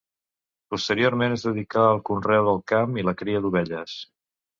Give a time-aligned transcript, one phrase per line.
[0.75, 3.95] Posteriorment es dedicà al conreu del camp i la cria d'ovelles.